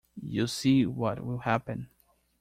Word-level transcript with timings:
You 0.23 0.47
see 0.47 0.83
what 0.87 1.23
will 1.23 1.37
happen. 1.37 1.91